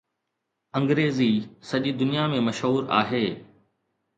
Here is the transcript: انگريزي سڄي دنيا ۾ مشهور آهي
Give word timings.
انگريزي 0.77 1.27
سڄي 1.73 1.91
دنيا 1.99 2.25
۾ 2.37 2.41
مشهور 2.49 2.91
آهي 3.03 3.25